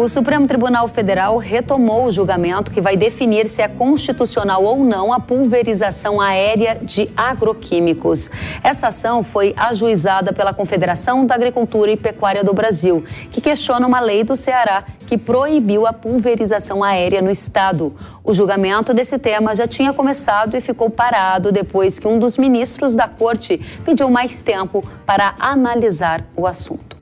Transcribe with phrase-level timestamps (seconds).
[0.00, 5.12] O Supremo Tribunal Federal retomou o julgamento que vai definir se é constitucional ou não
[5.12, 8.30] a pulverização aérea de agroquímicos.
[8.62, 13.98] Essa ação foi ajuizada pela Confederação da Agricultura e Pecuária do Brasil, que questiona uma
[13.98, 17.92] lei do Ceará que proibiu a pulverização aérea no estado.
[18.22, 22.94] O julgamento desse tema já tinha começado e ficou parado depois que um dos ministros
[22.94, 26.97] da corte pediu mais tempo para analisar o assunto.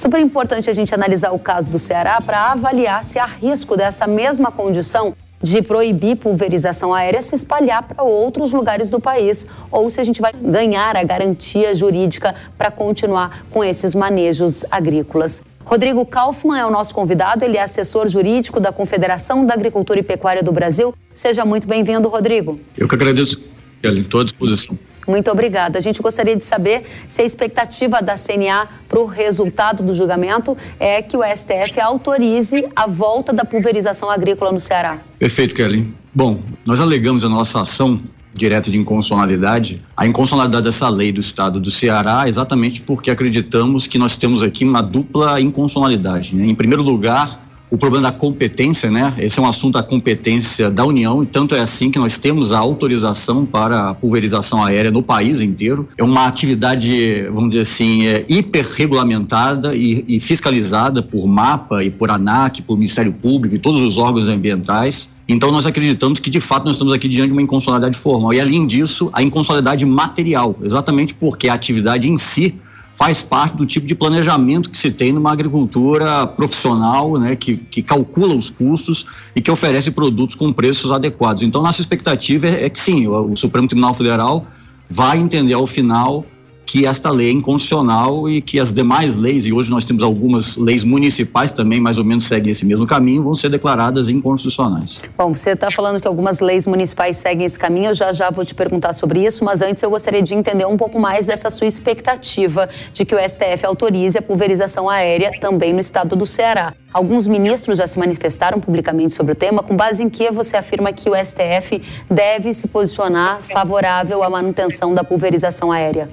[0.00, 4.06] Super importante a gente analisar o caso do Ceará para avaliar se há risco dessa
[4.06, 10.00] mesma condição de proibir pulverização aérea se espalhar para outros lugares do país ou se
[10.00, 15.42] a gente vai ganhar a garantia jurídica para continuar com esses manejos agrícolas.
[15.66, 20.02] Rodrigo Kaufmann é o nosso convidado, ele é assessor jurídico da Confederação da Agricultura e
[20.02, 20.94] Pecuária do Brasil.
[21.12, 22.58] Seja muito bem-vindo, Rodrigo.
[22.74, 23.44] Eu que agradeço,
[23.82, 24.78] Kelly, estou à disposição.
[25.06, 25.78] Muito obrigada.
[25.78, 30.56] A gente gostaria de saber se a expectativa da CNA para o resultado do julgamento
[30.78, 34.98] é que o STF autorize a volta da pulverização agrícola no Ceará.
[35.18, 35.92] Perfeito, Kelly.
[36.14, 38.00] Bom, nós alegamos a nossa ação
[38.32, 43.98] direta de inconstitucionalidade, a inconstitucionalidade dessa lei do Estado do Ceará, exatamente porque acreditamos que
[43.98, 46.34] nós temos aqui uma dupla inconstitucionalidade.
[46.34, 46.46] Né?
[46.46, 49.14] Em primeiro lugar, o problema da competência, né?
[49.18, 52.52] Esse é um assunto da competência da União, e tanto é assim que nós temos
[52.52, 55.88] a autorização para a pulverização aérea no país inteiro.
[55.96, 62.10] É uma atividade, vamos dizer assim, é, hiperregulamentada e, e fiscalizada por MAPA e por
[62.10, 65.08] ANAC, por Ministério Público e todos os órgãos ambientais.
[65.28, 68.34] Então, nós acreditamos que, de fato, nós estamos aqui diante de uma inconstitucionalidade formal.
[68.34, 72.56] E, além disso, a inconstitucionalidade material, exatamente porque a atividade em si
[73.00, 77.82] faz parte do tipo de planejamento que se tem numa agricultura profissional, né, que, que
[77.82, 81.42] calcula os custos e que oferece produtos com preços adequados.
[81.42, 84.46] Então, nossa expectativa é, é que sim, o, o Supremo Tribunal Federal
[84.90, 86.26] vai entender ao final
[86.70, 90.56] que esta lei é inconstitucional e que as demais leis, e hoje nós temos algumas
[90.56, 95.00] leis municipais também, mais ou menos seguem esse mesmo caminho, vão ser declaradas inconstitucionais.
[95.18, 98.44] Bom, você está falando que algumas leis municipais seguem esse caminho, eu já já vou
[98.44, 101.66] te perguntar sobre isso, mas antes eu gostaria de entender um pouco mais dessa sua
[101.66, 106.72] expectativa de que o STF autorize a pulverização aérea também no estado do Ceará.
[106.92, 110.92] Alguns ministros já se manifestaram publicamente sobre o tema, com base em que você afirma
[110.92, 116.08] que o STF deve se posicionar favorável à manutenção da pulverização aérea?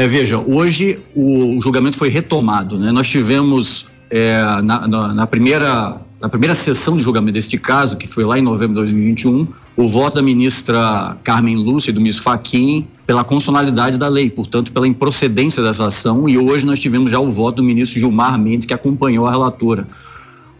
[0.00, 2.78] É, veja, hoje o julgamento foi retomado.
[2.78, 2.90] Né?
[2.90, 8.08] Nós tivemos é, na, na, na, primeira, na primeira sessão de julgamento deste caso, que
[8.08, 9.46] foi lá em novembro de 2021,
[9.76, 14.72] o voto da ministra Carmen Lúcia e do ministro Faquim pela constitucionalidade da lei, portanto,
[14.72, 18.64] pela improcedência dessa ação, e hoje nós tivemos já o voto do ministro Gilmar Mendes,
[18.64, 19.86] que acompanhou a relatora.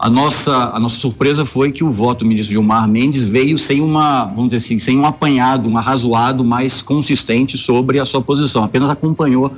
[0.01, 3.81] A nossa, a nossa surpresa foi que o voto do ministro Gilmar Mendes veio sem
[3.81, 8.63] uma, vamos dizer assim, sem um apanhado, um arrazoado mais consistente sobre a sua posição,
[8.63, 9.55] apenas acompanhou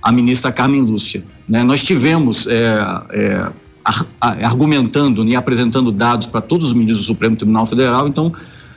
[0.00, 1.24] a ministra Carmen Lúcia.
[1.48, 1.64] Né?
[1.64, 2.78] Nós tivemos é,
[3.10, 3.50] é,
[4.20, 8.32] argumentando e apresentando dados para todos os ministros do Supremo Tribunal Federal, então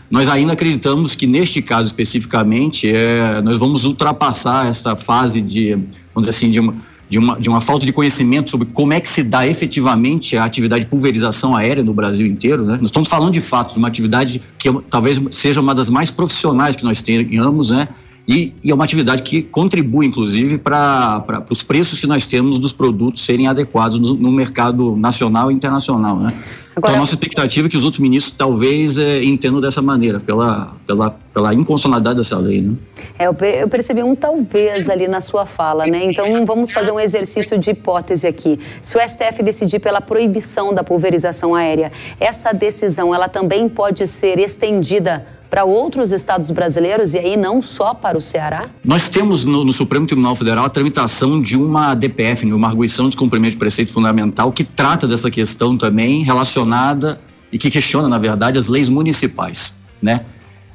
[0.10, 5.76] nós ainda acreditamos que neste caso especificamente é, nós vamos ultrapassar essa fase de,
[6.12, 6.74] vamos dizer assim, de uma
[7.14, 10.44] de uma, de uma falta de conhecimento sobre como é que se dá efetivamente a
[10.44, 12.66] atividade de pulverização aérea no Brasil inteiro.
[12.66, 12.78] Né?
[12.78, 16.76] Nós estamos falando de fato de uma atividade que talvez seja uma das mais profissionais
[16.76, 17.88] que nós tenhamos, né?
[18.26, 22.72] E, e, é uma atividade que contribui, inclusive, para os preços que nós temos dos
[22.72, 26.18] produtos serem adequados no, no mercado nacional e internacional.
[26.18, 26.34] Né?
[26.74, 30.22] Agora, então, a nossa expectativa é que os outros ministros talvez é, entendam dessa maneira,
[30.22, 32.62] pela, pela, pela inconstitucionalidade dessa lei.
[32.62, 32.76] Né?
[33.20, 36.06] É, eu, eu percebi um talvez ali na sua fala, né?
[36.06, 38.58] Então, vamos fazer um exercício de hipótese aqui.
[38.82, 41.92] Se o STF decidir pela proibição da pulverização aérea,
[42.22, 47.94] essa decisão ela também pode ser estendida para outros estados brasileiros e aí não só
[47.94, 48.72] para o Ceará?
[48.84, 53.06] Nós temos no, no Supremo Tribunal Federal a tramitação de uma DPF, né, uma arguição
[53.06, 57.22] de descumprimento de preceito fundamental, que trata dessa questão também relacionada
[57.52, 60.26] e que questiona, na verdade, as leis municipais, né?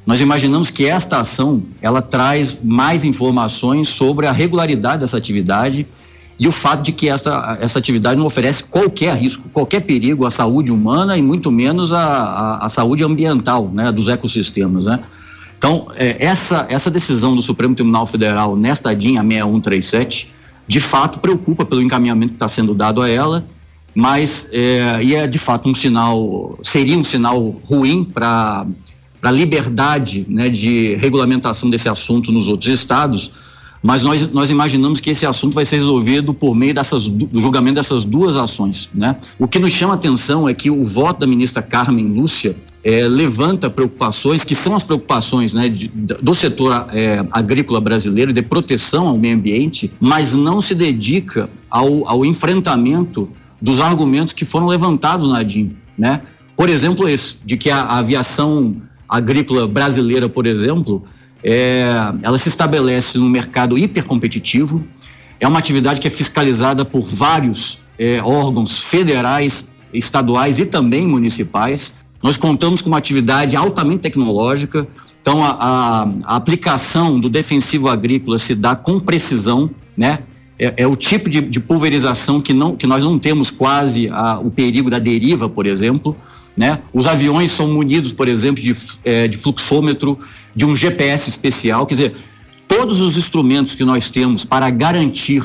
[0.05, 5.85] Nós imaginamos que esta ação ela traz mais informações sobre a regularidade dessa atividade
[6.39, 10.31] e o fato de que essa, essa atividade não oferece qualquer risco, qualquer perigo à
[10.31, 14.85] saúde humana e muito menos à, à, à saúde ambiental né, dos ecossistemas.
[14.85, 15.01] Né?
[15.57, 20.29] Então, é, essa, essa decisão do Supremo Tribunal Federal nesta DIN, a 6137,
[20.65, 23.45] de fato preocupa pelo encaminhamento que está sendo dado a ela,
[23.93, 28.65] mas é, e é de fato um sinal, seria um sinal ruim para
[29.21, 33.31] a liberdade né, de regulamentação desse assunto nos outros estados,
[33.81, 37.75] mas nós, nós imaginamos que esse assunto vai ser resolvido por meio dessas, do julgamento
[37.75, 38.89] dessas duas ações.
[38.93, 39.15] Né?
[39.37, 43.07] O que nos chama a atenção é que o voto da ministra Carmen Lúcia é,
[43.07, 49.07] levanta preocupações que são as preocupações né, de, do setor é, agrícola brasileiro de proteção
[49.07, 53.29] ao meio ambiente, mas não se dedica ao, ao enfrentamento
[53.61, 56.21] dos argumentos que foram levantados na ADIM, né?
[56.55, 58.75] Por exemplo, esse, de que a, a aviação
[59.07, 61.03] agrícola brasileira, por exemplo,
[61.43, 61.91] é,
[62.21, 64.85] ela se estabelece num mercado hipercompetitivo,
[65.39, 71.95] é uma atividade que é fiscalizada por vários é, órgãos federais, estaduais e também municipais.
[72.21, 74.87] Nós contamos com uma atividade altamente tecnológica,
[75.21, 80.19] então a, a, a aplicação do defensivo agrícola se dá com precisão, né?
[80.59, 84.37] É, é o tipo de, de, pulverização que, não, que nós não temos quase a,
[84.39, 86.15] o perigo da deriva, por exemplo.
[86.55, 86.79] Né?
[86.93, 88.75] Os aviões são munidos, por exemplo, de,
[89.05, 90.19] é, de fluxômetro,
[90.53, 91.85] de um GPS especial.
[91.85, 92.15] Quer dizer,
[92.67, 95.41] todos os instrumentos que nós temos para garantir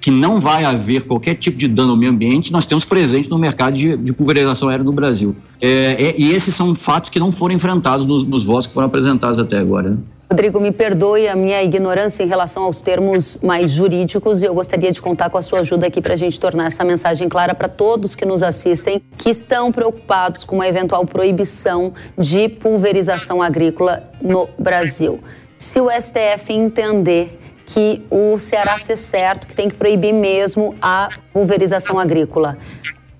[0.00, 3.38] que não vai haver qualquer tipo de dano ao meio ambiente, nós temos presente no
[3.38, 5.34] mercado de, de pulverização aérea no Brasil.
[5.60, 8.86] É, é, e esses são fatos que não foram enfrentados nos, nos votos que foram
[8.86, 9.90] apresentados até agora.
[9.90, 9.96] Né?
[10.30, 14.92] Rodrigo, me perdoe a minha ignorância em relação aos termos mais jurídicos e eu gostaria
[14.92, 17.66] de contar com a sua ajuda aqui para a gente tornar essa mensagem clara para
[17.66, 24.50] todos que nos assistem que estão preocupados com uma eventual proibição de pulverização agrícola no
[24.58, 25.18] Brasil.
[25.56, 31.08] Se o STF entender que o Ceará fez certo, que tem que proibir mesmo a
[31.32, 32.58] pulverização agrícola,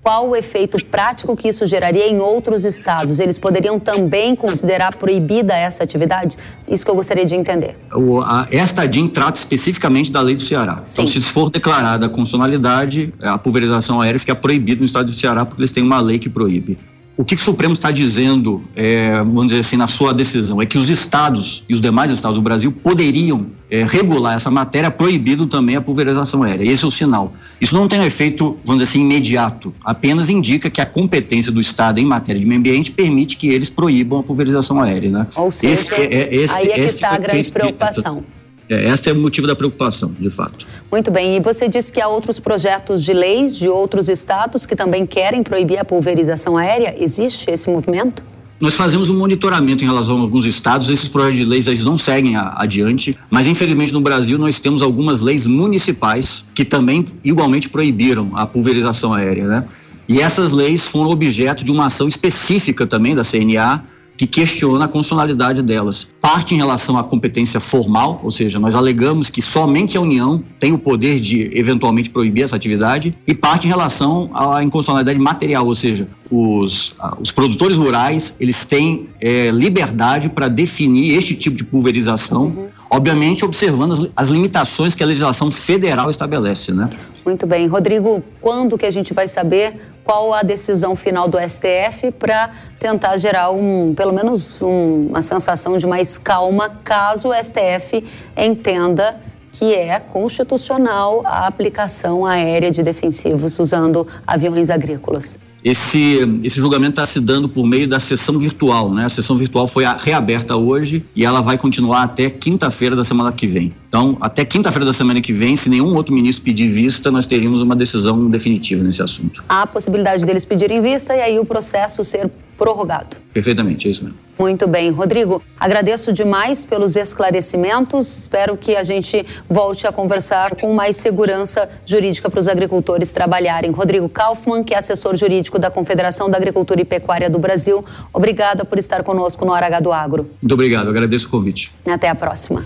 [0.01, 3.19] qual o efeito prático que isso geraria em outros estados?
[3.19, 6.37] Eles poderiam também considerar proibida essa atividade?
[6.67, 7.75] Isso que eu gostaria de entender.
[7.93, 10.81] O, a, esta DIN trata especificamente da lei do Ceará.
[10.83, 11.01] Sim.
[11.01, 15.45] Então, se for declarada a constitucionalidade, a pulverização aérea fica proibida no estado do Ceará
[15.45, 16.77] porque eles têm uma lei que proíbe.
[17.19, 20.61] O que, que o Supremo está dizendo, é, vamos dizer assim, na sua decisão?
[20.61, 24.89] É que os estados e os demais estados do Brasil poderiam é, regular essa matéria,
[24.89, 26.63] proibindo também a pulverização aérea.
[26.63, 27.33] Esse é o sinal.
[27.59, 31.59] Isso não tem um efeito, vamos dizer assim, imediato, apenas indica que a competência do
[31.59, 35.09] Estado em matéria de meio ambiente permite que eles proíbam a pulverização aérea.
[35.09, 35.27] Né?
[35.35, 38.23] Ou seja, esse, é, é esse, aí é que está a grande preocupação.
[38.69, 40.67] É, este é o motivo da preocupação, de fato.
[40.91, 41.35] Muito bem.
[41.35, 45.41] E você disse que há outros projetos de leis de outros estados que também querem
[45.41, 46.95] proibir a pulverização aérea.
[46.99, 48.23] Existe esse movimento?
[48.59, 50.89] Nós fazemos um monitoramento em relação a alguns estados.
[50.89, 54.81] Esses projetos de leis eles não seguem a, adiante, mas infelizmente no Brasil nós temos
[54.81, 59.65] algumas leis municipais que também igualmente proibiram a pulverização aérea, né?
[60.07, 63.83] E essas leis foram objeto de uma ação específica também da CNA
[64.19, 66.09] que questiona a constitucionalidade delas.
[66.19, 70.73] Parte em relação à competência formal, ou seja, nós alegamos que somente a União tem
[70.73, 75.73] o poder de eventualmente proibir essa atividade, e parte em relação à inconstitucionalidade material, ou
[75.73, 82.47] seja, os, os produtores rurais eles têm é, liberdade para definir este tipo de pulverização.
[82.47, 86.89] Uhum obviamente observando as, as, limitações que a legislação federal estabelece, né?
[87.23, 87.67] Muito bem.
[87.67, 89.79] Rodrigo, quando que a gente vai saber
[90.09, 95.77] qual a decisão final do STF para tentar gerar um, pelo menos um, uma sensação
[95.77, 98.03] de mais calma, caso o STF
[98.35, 99.21] entenda
[99.51, 105.37] que é constitucional a aplicação aérea de defensivos usando aviões agrícolas.
[105.63, 109.05] Esse, esse julgamento está se dando por meio da sessão virtual, né?
[109.05, 113.47] A sessão virtual foi reaberta hoje e ela vai continuar até quinta-feira da semana que
[113.47, 113.73] vem.
[113.87, 117.61] Então, até quinta-feira da semana que vem, se nenhum outro ministro pedir vista, nós teríamos
[117.61, 119.43] uma decisão definitiva nesse assunto.
[119.49, 122.29] Há a possibilidade deles pedirem vista e aí o processo ser
[122.59, 123.15] prorrogado.
[123.33, 124.19] Perfeitamente, é isso mesmo.
[124.37, 124.91] Muito bem.
[124.91, 128.19] Rodrigo, agradeço demais pelos esclarecimentos.
[128.19, 133.71] Espero que a gente volte a conversar com mais segurança jurídica para os agricultores trabalharem.
[133.71, 138.63] Rodrigo Kaufmann, que é assessor jurídico da Confederação da Agricultura e Pecuária do Brasil, obrigada
[138.63, 140.29] por estar conosco no Hora H do Agro.
[140.41, 141.73] Muito obrigado, agradeço o convite.
[141.85, 142.65] Até a próxima.